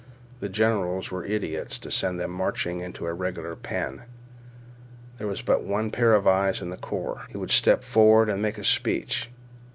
[0.39, 4.01] The generals were idiots to send them marching into a regular pen.
[5.19, 7.27] There was but one pair of eyes in the corps.
[7.29, 9.29] He would step forth and make a speech.